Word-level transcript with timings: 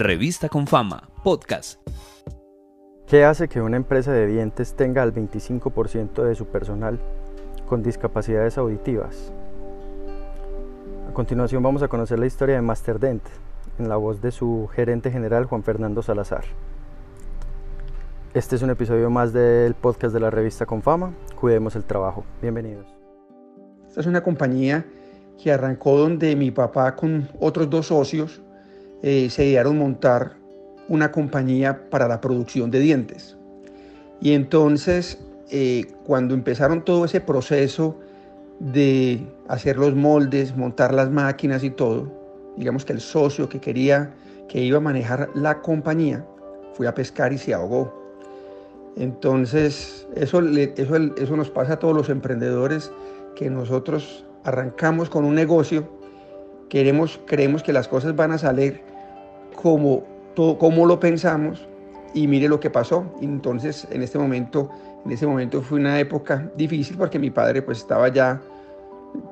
Revista 0.00 0.48
con 0.48 0.66
Fama, 0.66 1.10
podcast. 1.22 1.78
¿Qué 3.06 3.22
hace 3.22 3.48
que 3.48 3.60
una 3.60 3.76
empresa 3.76 4.10
de 4.10 4.26
dientes 4.26 4.72
tenga 4.72 5.02
al 5.02 5.12
25% 5.12 6.24
de 6.24 6.34
su 6.34 6.46
personal 6.46 6.98
con 7.68 7.82
discapacidades 7.82 8.56
auditivas? 8.56 9.30
A 11.06 11.12
continuación 11.12 11.62
vamos 11.62 11.82
a 11.82 11.88
conocer 11.88 12.18
la 12.18 12.24
historia 12.24 12.54
de 12.54 12.62
Masterdent 12.62 13.22
en 13.78 13.90
la 13.90 13.96
voz 13.96 14.22
de 14.22 14.30
su 14.30 14.70
gerente 14.74 15.10
general 15.10 15.44
Juan 15.44 15.62
Fernando 15.62 16.00
Salazar. 16.00 16.44
Este 18.32 18.56
es 18.56 18.62
un 18.62 18.70
episodio 18.70 19.10
más 19.10 19.34
del 19.34 19.74
podcast 19.74 20.14
de 20.14 20.20
la 20.20 20.30
revista 20.30 20.64
Con 20.64 20.80
Fama. 20.80 21.12
Cuidemos 21.38 21.76
el 21.76 21.84
trabajo. 21.84 22.24
Bienvenidos. 22.40 22.86
Esta 23.86 24.00
es 24.00 24.06
una 24.06 24.22
compañía 24.22 24.82
que 25.36 25.52
arrancó 25.52 25.98
donde 25.98 26.34
mi 26.36 26.50
papá 26.50 26.96
con 26.96 27.28
otros 27.38 27.68
dos 27.68 27.88
socios 27.88 28.40
eh, 29.02 29.30
se 29.30 29.44
dieron 29.44 29.78
montar 29.78 30.36
una 30.88 31.12
compañía 31.12 31.88
para 31.88 32.08
la 32.08 32.20
producción 32.20 32.70
de 32.70 32.80
dientes. 32.80 33.36
Y 34.20 34.32
entonces, 34.32 35.18
eh, 35.50 35.86
cuando 36.04 36.34
empezaron 36.34 36.84
todo 36.84 37.04
ese 37.04 37.20
proceso 37.20 37.98
de 38.58 39.26
hacer 39.48 39.78
los 39.78 39.94
moldes, 39.94 40.54
montar 40.56 40.92
las 40.92 41.10
máquinas 41.10 41.64
y 41.64 41.70
todo, 41.70 42.12
digamos 42.56 42.84
que 42.84 42.92
el 42.92 43.00
socio 43.00 43.48
que 43.48 43.60
quería, 43.60 44.12
que 44.48 44.60
iba 44.60 44.78
a 44.78 44.80
manejar 44.80 45.30
la 45.34 45.62
compañía, 45.62 46.26
fue 46.74 46.86
a 46.86 46.94
pescar 46.94 47.32
y 47.32 47.38
se 47.38 47.54
ahogó. 47.54 47.98
Entonces, 48.96 50.06
eso, 50.16 50.40
eso, 50.40 50.96
eso 51.16 51.36
nos 51.36 51.50
pasa 51.50 51.74
a 51.74 51.78
todos 51.78 51.94
los 51.94 52.10
emprendedores 52.10 52.90
que 53.36 53.48
nosotros 53.48 54.26
arrancamos 54.44 55.08
con 55.08 55.24
un 55.24 55.34
negocio, 55.34 55.88
queremos, 56.68 57.20
creemos 57.26 57.62
que 57.62 57.72
las 57.72 57.88
cosas 57.88 58.16
van 58.16 58.32
a 58.32 58.38
salir 58.38 58.89
como, 59.50 60.04
todo, 60.34 60.86
lo 60.86 61.00
pensamos 61.00 61.66
y 62.14 62.26
mire 62.26 62.48
lo 62.48 62.60
que 62.60 62.70
pasó. 62.70 63.04
Entonces, 63.20 63.86
en 63.90 64.02
este 64.02 64.18
momento, 64.18 64.70
en 65.04 65.12
ese 65.12 65.26
momento 65.26 65.62
fue 65.62 65.78
una 65.78 65.98
época 65.98 66.50
difícil 66.56 66.96
porque 66.96 67.18
mi 67.18 67.30
padre 67.30 67.62
pues 67.62 67.78
estaba 67.78 68.08
ya 68.08 68.40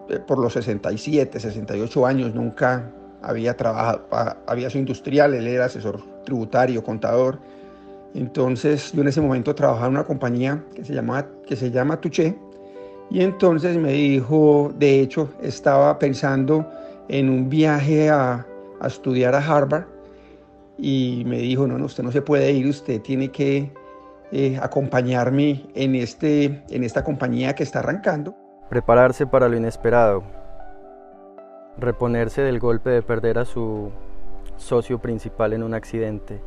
eh, 0.08 0.19
por 0.19 0.38
los 0.38 0.52
67, 0.52 1.41
68 1.41 2.06
años, 2.06 2.34
nunca 2.34 2.91
había 3.22 3.56
trabajado, 3.56 4.06
había 4.47 4.70
sido 4.70 4.80
industrial, 4.80 5.34
él 5.34 5.47
era 5.47 5.66
asesor 5.66 6.00
tributario, 6.25 6.82
contador. 6.82 7.38
Entonces 8.14 8.92
yo 8.92 9.03
en 9.03 9.08
ese 9.08 9.20
momento 9.20 9.55
trabajaba 9.55 9.86
en 9.86 9.92
una 9.94 10.05
compañía 10.05 10.64
que 10.75 10.84
se, 10.84 10.94
llama, 10.94 11.27
que 11.47 11.56
se 11.56 11.70
llama 11.70 12.00
Tuché 12.00 12.38
y 13.10 13.22
entonces 13.22 13.77
me 13.77 13.92
dijo, 13.92 14.72
de 14.78 15.00
hecho 15.00 15.28
estaba 15.42 15.98
pensando 15.98 16.66
en 17.08 17.30
un 17.30 17.48
viaje 17.48 18.10
a, 18.10 18.47
a 18.80 18.86
estudiar 18.86 19.34
a 19.34 19.38
Harvard 19.38 19.84
y 20.78 21.24
me 21.26 21.38
dijo, 21.38 21.66
no, 21.66 21.76
no, 21.76 21.86
usted 21.86 22.04
no 22.04 22.12
se 22.12 22.22
puede 22.22 22.52
ir, 22.52 22.66
usted 22.68 23.02
tiene 23.02 23.30
que 23.30 23.72
eh, 24.30 24.58
acompañarme 24.62 25.66
en, 25.74 25.96
este, 25.96 26.62
en 26.70 26.84
esta 26.84 27.02
compañía 27.02 27.54
que 27.54 27.64
está 27.64 27.80
arrancando. 27.80 28.36
Prepararse 28.70 29.26
para 29.26 29.48
lo 29.48 29.56
inesperado, 29.56 30.22
reponerse 31.78 32.42
del 32.42 32.60
golpe 32.60 32.90
de 32.90 33.02
perder 33.02 33.38
a 33.38 33.44
su 33.44 33.90
socio 34.56 35.00
principal 35.00 35.52
en 35.52 35.64
un 35.64 35.74
accidente. 35.74 36.40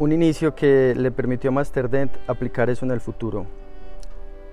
Un 0.00 0.12
inicio 0.12 0.54
que 0.54 0.94
le 0.96 1.10
permitió 1.10 1.50
a 1.50 1.52
Masterdent 1.52 2.12
aplicar 2.26 2.70
eso 2.70 2.84
en 2.84 2.92
el 2.92 3.00
futuro. 3.00 3.46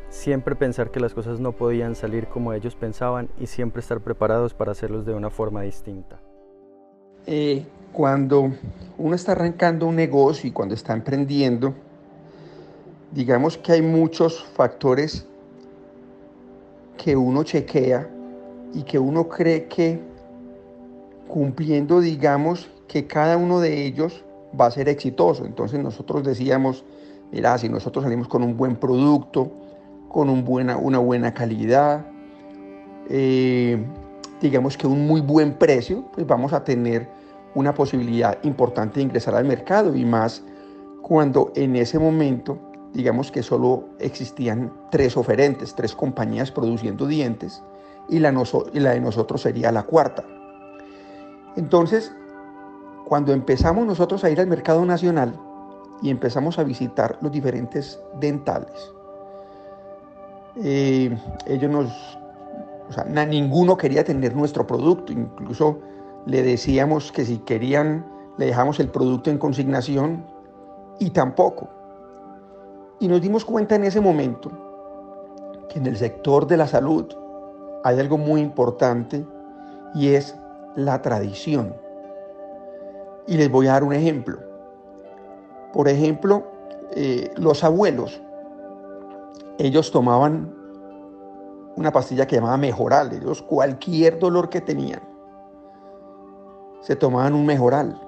Siempre 0.09 0.55
pensar 0.55 0.91
que 0.91 0.99
las 0.99 1.13
cosas 1.13 1.39
no 1.39 1.51
podían 1.53 1.95
salir 1.95 2.27
como 2.27 2.53
ellos 2.53 2.75
pensaban 2.75 3.29
y 3.39 3.47
siempre 3.47 3.79
estar 3.79 3.99
preparados 3.99 4.53
para 4.53 4.71
hacerlos 4.71 5.05
de 5.05 5.13
una 5.13 5.29
forma 5.29 5.61
distinta. 5.61 6.19
Eh, 7.27 7.65
cuando 7.95 8.51
uno 8.97 9.15
está 9.15 9.31
arrancando 9.31 9.87
un 9.87 9.95
negocio 9.95 10.49
y 10.49 10.51
cuando 10.51 10.75
está 10.75 10.91
emprendiendo, 10.91 11.73
digamos 13.13 13.57
que 13.57 13.71
hay 13.71 13.81
muchos 13.81 14.43
factores 14.43 15.25
que 16.97 17.15
uno 17.15 17.43
chequea 17.43 18.09
y 18.73 18.83
que 18.83 18.99
uno 18.99 19.29
cree 19.29 19.67
que 19.67 20.01
cumpliendo, 21.29 22.01
digamos, 22.01 22.69
que 22.89 23.07
cada 23.07 23.37
uno 23.37 23.61
de 23.61 23.85
ellos 23.85 24.25
va 24.59 24.65
a 24.65 24.71
ser 24.71 24.89
exitoso. 24.89 25.45
Entonces 25.45 25.79
nosotros 25.79 26.25
decíamos, 26.25 26.83
mira, 27.31 27.57
si 27.57 27.69
nosotros 27.69 28.03
salimos 28.03 28.27
con 28.27 28.43
un 28.43 28.57
buen 28.57 28.75
producto, 28.75 29.49
con 30.09 30.29
una 30.29 30.99
buena 30.99 31.33
calidad, 31.33 32.05
eh, 33.09 33.81
digamos 34.41 34.77
que 34.77 34.85
un 34.85 35.07
muy 35.07 35.21
buen 35.21 35.53
precio, 35.53 36.03
pues 36.13 36.27
vamos 36.27 36.51
a 36.51 36.61
tener 36.61 37.14
una 37.55 37.73
posibilidad 37.73 38.37
importante 38.43 38.95
de 38.95 39.03
ingresar 39.03 39.35
al 39.35 39.45
mercado 39.45 39.95
y 39.95 40.05
más 40.05 40.43
cuando 41.01 41.51
en 41.55 41.75
ese 41.75 41.97
momento, 41.97 42.59
digamos 42.93 43.31
que 43.31 43.43
solo 43.43 43.85
existían 43.99 44.71
tres 44.91 45.17
oferentes, 45.17 45.73
tres 45.73 45.95
compañías 45.95 46.51
produciendo 46.51 47.07
dientes 47.07 47.63
y 48.09 48.19
la, 48.19 48.33
y 48.73 48.79
la 48.79 48.91
de 48.91 49.01
nosotros 49.01 49.41
sería 49.41 49.71
la 49.71 49.83
cuarta. 49.83 50.23
Entonces, 51.55 52.13
cuando 53.05 53.33
empezamos 53.33 53.85
nosotros 53.85 54.23
a 54.23 54.29
ir 54.29 54.39
al 54.39 54.47
mercado 54.47 54.85
nacional 54.85 55.39
y 56.01 56.09
empezamos 56.09 56.59
a 56.59 56.63
visitar 56.63 57.17
los 57.21 57.31
diferentes 57.31 57.99
dentales, 58.19 58.91
eh, 60.57 61.17
ellos 61.47 61.71
nos 61.71 62.17
o 62.89 62.93
sea, 62.93 63.03
ninguno 63.25 63.77
quería 63.77 64.03
tener 64.03 64.35
nuestro 64.35 64.67
producto, 64.67 65.11
incluso 65.11 65.79
le 66.25 66.43
decíamos 66.43 67.11
que 67.11 67.25
si 67.25 67.39
querían 67.39 68.05
le 68.37 68.47
dejamos 68.47 68.79
el 68.79 68.89
producto 68.89 69.29
en 69.29 69.37
consignación 69.37 70.25
y 70.99 71.11
tampoco. 71.11 71.69
Y 72.99 73.07
nos 73.07 73.21
dimos 73.21 73.45
cuenta 73.45 73.75
en 73.75 73.83
ese 73.83 74.01
momento 74.01 74.51
que 75.69 75.79
en 75.79 75.85
el 75.85 75.97
sector 75.97 76.47
de 76.47 76.57
la 76.57 76.67
salud 76.67 77.05
hay 77.83 77.99
algo 77.99 78.17
muy 78.17 78.41
importante 78.41 79.25
y 79.93 80.09
es 80.09 80.35
la 80.75 81.01
tradición. 81.01 81.75
Y 83.27 83.37
les 83.37 83.49
voy 83.49 83.67
a 83.67 83.73
dar 83.73 83.83
un 83.83 83.93
ejemplo. 83.93 84.39
Por 85.73 85.87
ejemplo, 85.87 86.43
eh, 86.91 87.31
los 87.37 87.63
abuelos, 87.63 88.21
ellos 89.57 89.91
tomaban 89.91 90.53
una 91.75 91.91
pastilla 91.91 92.25
que 92.27 92.37
llamaba 92.37 92.57
Mejoral. 92.57 93.13
Ellos 93.13 93.41
cualquier 93.41 94.19
dolor 94.19 94.49
que 94.49 94.61
tenían, 94.61 95.01
se 96.85 96.95
tomaban 96.95 97.33
un 97.33 97.47
Mejoral. 97.47 97.99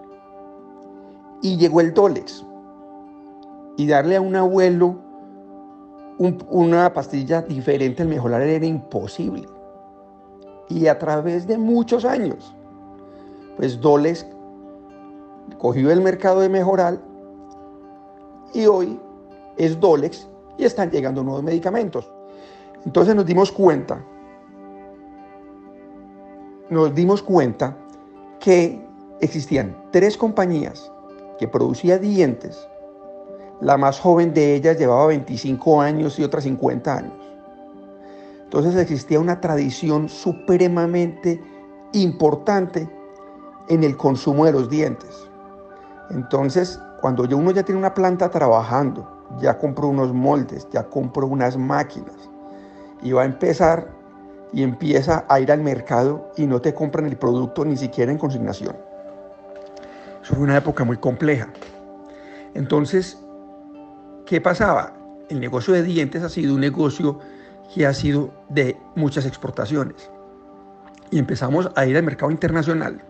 Y 1.41 1.57
llegó 1.57 1.81
el 1.81 1.93
Dolex. 1.93 2.45
Y 3.75 3.87
darle 3.87 4.15
a 4.15 4.21
un 4.21 4.35
abuelo 4.35 4.95
una 6.49 6.93
pastilla 6.93 7.41
diferente 7.41 8.03
al 8.03 8.07
Mejoral 8.07 8.43
era 8.43 8.65
imposible. 8.65 9.47
Y 10.69 10.87
a 10.87 10.99
través 10.99 11.47
de 11.47 11.57
muchos 11.57 12.05
años, 12.05 12.55
pues 13.55 13.79
Dolex 13.81 14.27
cogió 15.57 15.91
el 15.91 16.01
mercado 16.01 16.41
de 16.41 16.49
Mejoral 16.49 17.01
y 18.53 18.65
hoy 18.67 18.99
es 19.57 19.79
Dolex 19.79 20.27
y 20.57 20.65
están 20.65 20.91
llegando 20.91 21.23
nuevos 21.23 21.43
medicamentos. 21.43 22.11
Entonces 22.85 23.15
nos 23.15 23.25
dimos 23.25 23.51
cuenta, 23.51 24.03
nos 26.69 26.93
dimos 26.93 27.23
cuenta 27.23 27.75
que 28.39 28.85
existían 29.21 29.75
tres 29.91 30.17
compañías 30.17 30.91
que 31.39 31.47
producían 31.47 32.01
dientes. 32.01 32.67
La 33.61 33.77
más 33.77 33.99
joven 33.99 34.33
de 34.33 34.55
ellas 34.55 34.77
llevaba 34.77 35.07
25 35.07 35.81
años 35.81 36.19
y 36.19 36.23
otra 36.23 36.41
50 36.41 36.95
años. 36.95 37.13
Entonces 38.43 38.75
existía 38.75 39.19
una 39.19 39.41
tradición 39.41 40.07
supremamente 40.07 41.41
importante 41.93 42.89
en 43.67 43.83
el 43.83 43.97
consumo 43.97 44.45
de 44.45 44.53
los 44.53 44.69
dientes. 44.69 45.27
Entonces, 46.09 46.79
cuando 47.01 47.23
uno 47.23 47.51
ya 47.51 47.63
tiene 47.63 47.79
una 47.79 47.93
planta 47.93 48.29
trabajando, 48.29 49.05
ya 49.41 49.57
compró 49.57 49.89
unos 49.89 50.13
moldes, 50.13 50.67
ya 50.71 50.83
compró 50.83 51.27
unas 51.27 51.57
máquinas, 51.57 52.15
y 53.01 53.11
va 53.11 53.23
a 53.23 53.25
empezar 53.25 53.89
y 54.53 54.63
empieza 54.63 55.25
a 55.29 55.39
ir 55.39 55.51
al 55.51 55.61
mercado 55.61 56.31
y 56.37 56.45
no 56.45 56.61
te 56.61 56.73
compran 56.73 57.05
el 57.05 57.17
producto 57.17 57.65
ni 57.65 57.77
siquiera 57.77 58.11
en 58.11 58.17
consignación. 58.17 58.75
Eso 60.23 60.35
fue 60.35 60.43
una 60.43 60.57
época 60.57 60.83
muy 60.83 60.97
compleja. 60.97 61.47
Entonces, 62.53 63.17
¿qué 64.25 64.41
pasaba? 64.41 64.93
El 65.29 65.39
negocio 65.39 65.73
de 65.73 65.83
dientes 65.83 66.23
ha 66.23 66.29
sido 66.29 66.55
un 66.55 66.61
negocio 66.61 67.19
que 67.73 67.85
ha 67.85 67.93
sido 67.93 68.33
de 68.49 68.77
muchas 68.95 69.25
exportaciones. 69.25 70.09
Y 71.11 71.19
empezamos 71.19 71.69
a 71.75 71.85
ir 71.85 71.95
al 71.97 72.03
mercado 72.03 72.31
internacional. 72.31 73.01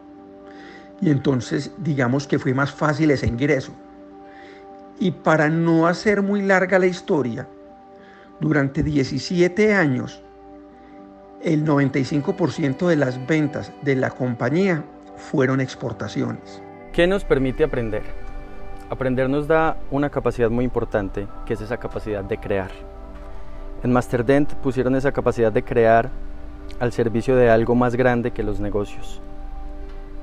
Y 1.01 1.09
entonces 1.11 1.71
digamos 1.77 2.27
que 2.27 2.39
fue 2.39 2.53
más 2.53 2.71
fácil 2.71 3.11
ese 3.11 3.27
ingreso. 3.27 3.71
Y 4.99 5.11
para 5.11 5.49
no 5.49 5.87
hacer 5.87 6.23
muy 6.23 6.41
larga 6.41 6.79
la 6.79 6.87
historia, 6.87 7.47
durante 8.39 8.83
17 8.83 9.73
años, 9.73 10.23
el 11.47 11.63
95% 11.63 12.87
de 12.87 12.97
las 12.97 13.25
ventas 13.25 13.71
de 13.81 13.95
la 13.95 14.09
compañía 14.09 14.83
fueron 15.15 15.61
exportaciones. 15.61 16.61
¿Qué 16.91 17.07
nos 17.07 17.23
permite 17.23 17.63
aprender? 17.63 18.03
Aprender 18.89 19.29
nos 19.29 19.47
da 19.47 19.77
una 19.89 20.09
capacidad 20.09 20.49
muy 20.49 20.65
importante, 20.65 21.25
que 21.45 21.53
es 21.53 21.61
esa 21.61 21.77
capacidad 21.77 22.21
de 22.21 22.37
crear. 22.37 22.71
En 23.81 23.93
Masterdent 23.93 24.55
pusieron 24.55 24.95
esa 24.95 25.13
capacidad 25.13 25.49
de 25.49 25.63
crear 25.63 26.09
al 26.81 26.91
servicio 26.91 27.37
de 27.37 27.49
algo 27.49 27.75
más 27.75 27.95
grande 27.95 28.31
que 28.31 28.43
los 28.43 28.59
negocios. 28.59 29.21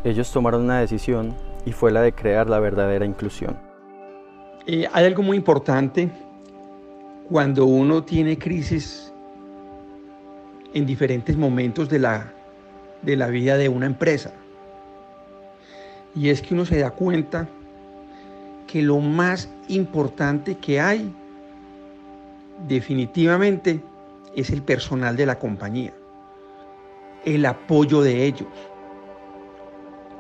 Ellos 0.05 0.31
tomaron 0.31 0.65
una 0.65 0.81
decisión 0.81 1.35
y 1.65 1.73
fue 1.73 1.91
la 1.91 2.03
de 2.03 2.13
crear 2.13 2.51
la 2.51 2.61
verdadera 2.61 3.07
inclusión. 3.07 3.57
Eh, 4.67 4.87
hay 4.93 5.07
algo 5.07 5.23
muy 5.23 5.39
importante 5.39 6.11
cuando 7.31 7.65
uno 7.65 8.03
tiene 8.03 8.37
crisis 8.37 9.14
en 10.75 10.87
diferentes 10.87 11.37
momentos 11.37 11.89
de 11.89 12.01
la, 12.01 12.33
de 13.03 13.17
la 13.17 13.29
vida 13.29 13.57
de 13.57 13.69
una 13.69 13.87
empresa. 13.87 14.33
Y 16.15 16.29
es 16.29 16.43
que 16.43 16.55
uno 16.55 16.67
se 16.67 16.79
da 16.79 16.91
cuenta 16.91 17.49
que 18.67 18.83
lo 18.83 18.99
más 18.99 19.49
importante 19.69 20.57
que 20.57 20.81
hay 20.81 21.13
definitivamente 22.69 23.81
es 24.37 24.51
el 24.51 24.63
personal 24.63 25.17
de 25.17 25.27
la 25.27 25.39
compañía, 25.39 25.93
el 27.25 27.47
apoyo 27.47 28.03
de 28.03 28.25
ellos. 28.25 28.49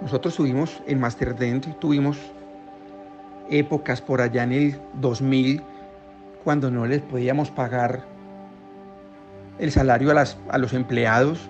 Nosotros 0.00 0.36
tuvimos 0.36 0.80
en 0.86 1.00
Masterdent, 1.00 1.78
tuvimos 1.78 2.16
épocas 3.50 4.00
por 4.00 4.20
allá 4.20 4.44
en 4.44 4.52
el 4.52 4.80
2000 4.94 5.62
cuando 6.42 6.70
no 6.70 6.86
les 6.86 7.02
podíamos 7.02 7.50
pagar 7.50 8.13
el 9.58 9.70
salario 9.70 10.10
a, 10.10 10.14
las, 10.14 10.36
a 10.48 10.58
los 10.58 10.72
empleados 10.72 11.48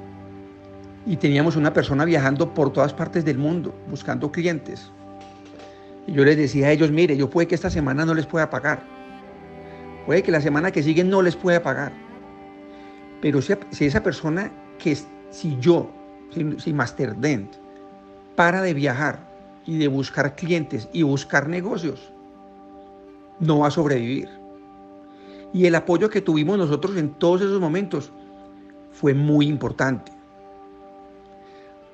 y 1.06 1.16
teníamos 1.16 1.56
una 1.56 1.72
persona 1.72 2.04
viajando 2.04 2.54
por 2.54 2.72
todas 2.72 2.92
partes 2.92 3.24
del 3.24 3.38
mundo 3.38 3.74
buscando 3.88 4.30
clientes. 4.32 4.90
Y 6.06 6.12
yo 6.12 6.24
les 6.24 6.36
decía 6.36 6.68
a 6.68 6.70
ellos, 6.72 6.90
mire, 6.90 7.16
yo 7.16 7.30
puede 7.30 7.46
que 7.46 7.54
esta 7.54 7.70
semana 7.70 8.04
no 8.04 8.14
les 8.14 8.26
pueda 8.26 8.50
pagar. 8.50 8.82
Puede 10.06 10.22
que 10.22 10.30
la 10.30 10.40
semana 10.40 10.70
que 10.70 10.82
sigue 10.82 11.02
no 11.02 11.22
les 11.22 11.36
pueda 11.36 11.62
pagar. 11.62 11.92
Pero 13.22 13.40
si, 13.40 13.54
esa 13.80 14.02
persona 14.02 14.52
que 14.78 14.96
si 15.30 15.56
yo, 15.60 15.90
si, 16.30 16.58
si 16.58 16.72
Masterdent, 16.74 17.54
para 18.36 18.60
de 18.60 18.74
viajar 18.74 19.18
y 19.64 19.78
de 19.78 19.88
buscar 19.88 20.36
clientes 20.36 20.88
y 20.92 21.02
buscar 21.02 21.48
negocios, 21.48 22.12
no 23.40 23.60
va 23.60 23.68
a 23.68 23.70
sobrevivir. 23.70 24.28
Y 25.54 25.66
el 25.66 25.76
apoyo 25.76 26.10
que 26.10 26.20
tuvimos 26.20 26.58
nosotros 26.58 26.96
en 26.96 27.10
todos 27.10 27.40
esos 27.40 27.60
momentos 27.60 28.10
fue 28.92 29.14
muy 29.14 29.46
importante. 29.46 30.10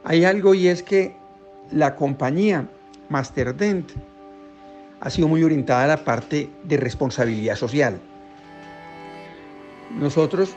Hay 0.03 0.25
algo 0.25 0.55
y 0.55 0.67
es 0.67 0.83
que 0.83 1.15
la 1.71 1.95
compañía 1.95 2.67
Masterdent 3.11 3.93
ha 5.01 5.11
sido 5.11 5.29
muy 5.29 5.45
orientada 5.45 5.85
a 5.85 5.89
la 5.89 6.05
parte 6.05 6.49
de 6.65 6.79
responsabilidad 6.79 7.55
social. 7.55 8.01
Nosotros 9.91 10.57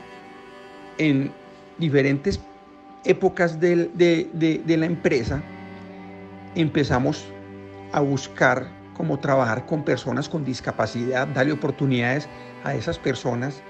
en 0.96 1.30
diferentes 1.76 2.40
épocas 3.04 3.60
de, 3.60 3.90
de 3.94 4.76
la 4.78 4.86
empresa 4.86 5.42
empezamos 6.54 7.26
a 7.92 8.00
buscar 8.00 8.66
cómo 8.94 9.18
trabajar 9.18 9.66
con 9.66 9.84
personas 9.84 10.28
con 10.28 10.44
discapacidad, 10.44 11.26
darle 11.28 11.52
oportunidades 11.52 12.28
a 12.62 12.74
esas 12.74 12.98
personas 12.98 13.62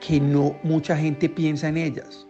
que 0.00 0.20
no 0.20 0.56
mucha 0.62 0.96
gente 0.96 1.28
piensa 1.28 1.68
en 1.68 1.78
ellas. 1.78 2.26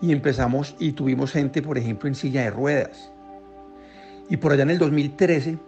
Y 0.00 0.10
empezamos 0.10 0.74
y 0.80 0.92
tuvimos 0.92 1.30
gente, 1.30 1.62
por 1.62 1.78
ejemplo, 1.78 2.08
en 2.08 2.14
silla 2.14 2.42
de 2.42 2.50
ruedas. 2.50 3.12
Y 4.28 4.36
por 4.36 4.52
allá 4.52 4.64
en 4.64 4.70
el 4.70 4.78
2013 4.78 5.58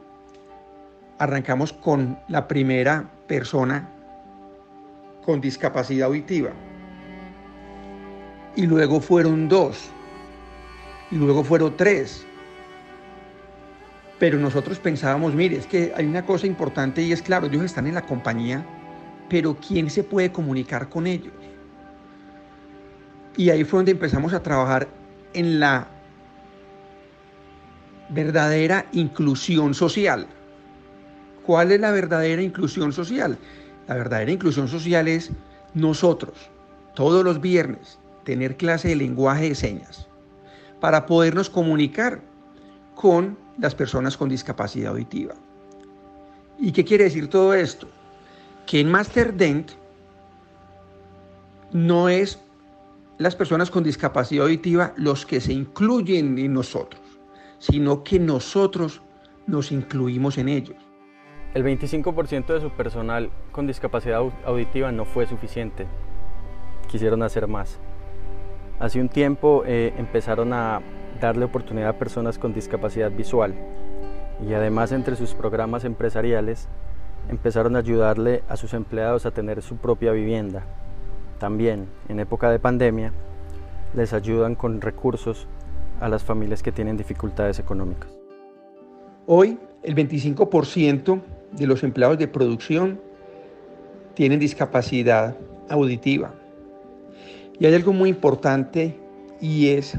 arrancamos 1.18 1.72
con 1.72 2.18
la 2.28 2.48
primera 2.48 3.08
persona 3.28 3.88
con 5.24 5.40
discapacidad 5.40 6.08
auditiva. 6.08 6.50
Y 8.56 8.66
luego 8.66 9.00
fueron 9.00 9.48
dos. 9.48 9.90
Y 11.10 11.16
luego 11.16 11.44
fueron 11.44 11.76
tres 11.76 12.26
pero 14.24 14.38
nosotros 14.38 14.78
pensábamos, 14.78 15.34
mire, 15.34 15.58
es 15.58 15.66
que 15.66 15.92
hay 15.94 16.06
una 16.06 16.24
cosa 16.24 16.46
importante 16.46 17.02
y 17.02 17.12
es 17.12 17.20
claro, 17.20 17.46
ellos 17.46 17.62
están 17.62 17.86
en 17.86 17.92
la 17.92 18.06
compañía, 18.06 18.64
pero 19.28 19.54
¿quién 19.54 19.90
se 19.90 20.02
puede 20.02 20.32
comunicar 20.32 20.88
con 20.88 21.06
ellos? 21.06 21.34
Y 23.36 23.50
ahí 23.50 23.64
fue 23.64 23.80
donde 23.80 23.92
empezamos 23.92 24.32
a 24.32 24.42
trabajar 24.42 24.88
en 25.34 25.60
la 25.60 25.86
verdadera 28.08 28.86
inclusión 28.92 29.74
social. 29.74 30.26
¿Cuál 31.44 31.72
es 31.72 31.80
la 31.80 31.90
verdadera 31.90 32.40
inclusión 32.40 32.94
social? 32.94 33.36
La 33.88 33.94
verdadera 33.94 34.32
inclusión 34.32 34.68
social 34.68 35.06
es 35.06 35.32
nosotros, 35.74 36.50
todos 36.94 37.22
los 37.22 37.42
viernes, 37.42 37.98
tener 38.24 38.56
clase 38.56 38.88
de 38.88 38.96
lenguaje 38.96 39.50
de 39.50 39.54
señas 39.54 40.08
para 40.80 41.04
podernos 41.04 41.50
comunicar 41.50 42.22
con 42.94 43.43
las 43.58 43.74
personas 43.74 44.16
con 44.16 44.28
discapacidad 44.28 44.92
auditiva. 44.92 45.34
¿Y 46.58 46.72
qué 46.72 46.84
quiere 46.84 47.04
decir 47.04 47.28
todo 47.28 47.54
esto? 47.54 47.88
Que 48.66 48.80
en 48.80 48.90
Masterdent 48.90 49.72
no 51.72 52.08
es 52.08 52.40
las 53.18 53.36
personas 53.36 53.70
con 53.70 53.84
discapacidad 53.84 54.44
auditiva 54.44 54.92
los 54.96 55.26
que 55.26 55.40
se 55.40 55.52
incluyen 55.52 56.38
en 56.38 56.52
nosotros, 56.52 57.00
sino 57.58 58.02
que 58.02 58.18
nosotros 58.18 59.02
nos 59.46 59.72
incluimos 59.72 60.38
en 60.38 60.48
ellos. 60.48 60.76
El 61.54 61.62
25% 61.64 62.46
de 62.46 62.60
su 62.60 62.70
personal 62.70 63.30
con 63.52 63.66
discapacidad 63.66 64.20
auditiva 64.44 64.90
no 64.90 65.04
fue 65.04 65.26
suficiente. 65.26 65.86
Quisieron 66.88 67.22
hacer 67.22 67.46
más. 67.46 67.78
Hace 68.80 69.00
un 69.00 69.08
tiempo 69.08 69.62
eh, 69.64 69.94
empezaron 69.96 70.52
a 70.52 70.80
darle 71.20 71.44
oportunidad 71.44 71.90
a 71.90 71.98
personas 71.98 72.38
con 72.38 72.52
discapacidad 72.52 73.10
visual 73.10 73.54
y 74.46 74.52
además 74.52 74.92
entre 74.92 75.16
sus 75.16 75.34
programas 75.34 75.84
empresariales 75.84 76.68
empezaron 77.28 77.76
a 77.76 77.80
ayudarle 77.80 78.42
a 78.48 78.56
sus 78.56 78.74
empleados 78.74 79.26
a 79.26 79.30
tener 79.30 79.62
su 79.62 79.76
propia 79.76 80.12
vivienda. 80.12 80.64
También 81.38 81.86
en 82.08 82.20
época 82.20 82.50
de 82.50 82.58
pandemia 82.58 83.12
les 83.94 84.12
ayudan 84.12 84.54
con 84.54 84.80
recursos 84.80 85.46
a 86.00 86.08
las 86.08 86.24
familias 86.24 86.62
que 86.62 86.72
tienen 86.72 86.96
dificultades 86.96 87.58
económicas. 87.58 88.10
Hoy 89.26 89.58
el 89.82 89.94
25% 89.94 91.20
de 91.52 91.66
los 91.66 91.82
empleados 91.82 92.18
de 92.18 92.28
producción 92.28 93.00
tienen 94.14 94.38
discapacidad 94.38 95.36
auditiva. 95.68 96.34
Y 97.58 97.66
hay 97.66 97.74
algo 97.74 97.92
muy 97.92 98.10
importante 98.10 98.98
y 99.40 99.68
es 99.68 99.98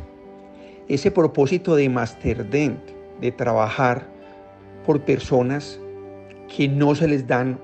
ese 0.87 1.11
propósito 1.11 1.75
de 1.75 1.89
Masterdent, 1.89 2.79
de 3.19 3.31
trabajar 3.31 4.07
por 4.85 5.01
personas 5.01 5.79
que 6.55 6.67
no 6.67 6.93
se 6.95 7.07
les 7.07 7.25
dan 7.27 7.59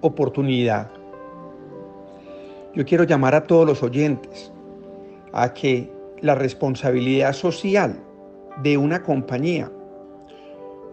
oportunidad. 0.00 0.90
Yo 2.74 2.84
quiero 2.84 3.04
llamar 3.04 3.34
a 3.34 3.44
todos 3.44 3.66
los 3.66 3.82
oyentes 3.82 4.52
a 5.32 5.54
que 5.54 5.90
la 6.20 6.34
responsabilidad 6.34 7.32
social 7.32 8.00
de 8.62 8.76
una 8.76 9.02
compañía 9.02 9.70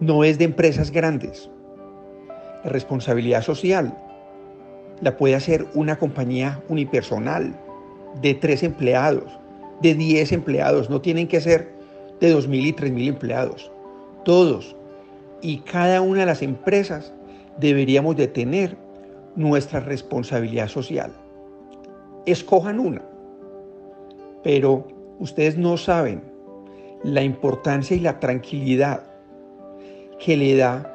no 0.00 0.24
es 0.24 0.38
de 0.38 0.44
empresas 0.44 0.90
grandes. 0.90 1.50
La 2.64 2.70
responsabilidad 2.70 3.42
social 3.42 3.96
la 5.00 5.16
puede 5.16 5.34
hacer 5.34 5.66
una 5.74 5.98
compañía 5.98 6.62
unipersonal 6.68 7.58
de 8.20 8.34
tres 8.34 8.62
empleados, 8.62 9.38
de 9.80 9.94
10 9.94 10.32
empleados, 10.32 10.90
no 10.90 11.00
tienen 11.00 11.28
que 11.28 11.40
ser 11.40 11.72
de 12.20 12.34
2.000 12.34 12.66
y 12.66 12.72
3.000 12.72 13.08
empleados, 13.08 13.70
todos. 14.24 14.76
Y 15.40 15.58
cada 15.58 16.00
una 16.00 16.20
de 16.20 16.26
las 16.26 16.42
empresas 16.42 17.12
deberíamos 17.58 18.16
de 18.16 18.28
tener 18.28 18.76
nuestra 19.34 19.80
responsabilidad 19.80 20.68
social. 20.68 21.12
Escojan 22.26 22.78
una, 22.78 23.02
pero 24.44 24.86
ustedes 25.18 25.58
no 25.58 25.76
saben 25.76 26.22
la 27.02 27.22
importancia 27.22 27.96
y 27.96 28.00
la 28.00 28.20
tranquilidad 28.20 29.02
que 30.24 30.36
le 30.36 30.56
da 30.56 30.88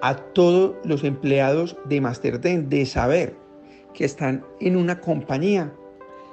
a 0.00 0.16
todos 0.16 0.74
los 0.84 1.04
empleados 1.04 1.76
de 1.86 2.00
Masterdent 2.00 2.68
de 2.68 2.86
saber 2.86 3.36
que 3.94 4.04
están 4.04 4.44
en 4.60 4.76
una 4.76 5.00
compañía 5.00 5.72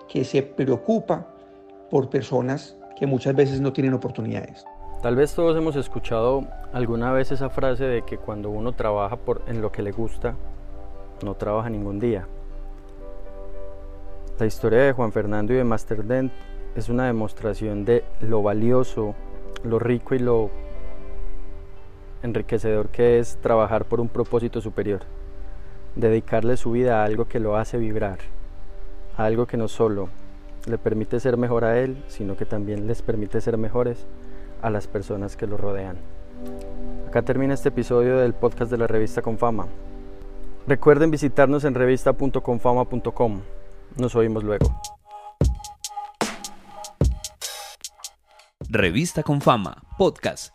que 0.10 0.26
se 0.26 0.42
preocupa 0.42 1.28
por 1.90 2.10
personas 2.10 2.76
que 2.98 3.08
muchas 3.08 3.36
veces 3.36 3.62
no 3.62 3.72
tienen 3.72 3.94
oportunidades. 3.94 4.66
Tal 5.02 5.16
vez 5.16 5.34
todos 5.34 5.56
hemos 5.56 5.78
escuchado 5.78 6.44
alguna 6.74 7.14
vez 7.14 7.32
esa 7.32 7.50
frase 7.50 7.86
de 7.86 8.02
que 8.02 8.18
cuando 8.18 8.50
uno 8.50 8.74
trabaja 8.74 9.16
por, 9.16 9.44
en 9.48 9.62
lo 9.62 9.72
que 9.72 9.82
le 9.82 9.92
gusta, 9.92 10.36
no 11.24 11.36
trabaja 11.36 11.70
ningún 11.70 12.00
día. 12.00 12.28
La 14.38 14.46
historia 14.46 14.80
de 14.80 14.94
Juan 14.94 15.12
Fernando 15.12 15.54
y 15.54 15.58
de 15.58 15.64
Masterdent 15.64 16.32
es 16.76 16.90
una 16.90 17.06
demostración 17.06 17.86
de 17.86 18.04
lo 18.20 18.42
valioso, 18.42 19.16
lo 19.64 19.80
rico 19.80 20.16
y 20.16 20.20
lo 20.20 20.50
enriquecedor 22.24 22.90
que 22.90 23.20
es 23.20 23.38
trabajar 23.42 23.86
por 23.86 24.02
un 24.02 24.10
propósito 24.10 24.60
superior, 24.60 25.02
dedicarle 25.96 26.58
su 26.58 26.72
vida 26.72 27.02
a 27.02 27.06
algo 27.06 27.26
que 27.26 27.40
lo 27.40 27.56
hace 27.56 27.78
vibrar, 27.78 28.20
algo 29.20 29.46
que 29.46 29.58
no 29.58 29.68
solo 29.68 30.10
le 30.66 30.78
permite 30.78 31.20
ser 31.20 31.36
mejor 31.36 31.66
a 31.66 31.80
él, 31.80 32.02
sino 32.08 32.38
que 32.38 32.46
también 32.46 32.88
les 32.88 33.02
permite 33.02 33.42
ser 33.42 33.58
mejores 33.58 34.06
a 34.62 34.70
las 34.70 34.88
personas 34.88 35.36
que 35.36 35.46
lo 35.46 35.58
rodean. 35.58 35.98
Acá 37.08 37.22
termina 37.22 37.54
este 37.54 37.70
episodio 37.70 38.18
del 38.18 38.34
podcast 38.34 38.72
de 38.72 38.78
la 38.78 38.88
revista 38.88 39.22
Confama. 39.22 39.68
Recuerden 40.68 41.12
visitarnos 41.12 41.66
en 41.66 41.76
revista.confama.com. 41.76 43.42
Nos 43.98 44.16
oímos 44.16 44.44
luego. 44.44 44.80
Revista 48.70 49.24
con 49.24 49.42
Fama, 49.42 49.82
podcast 49.98 50.54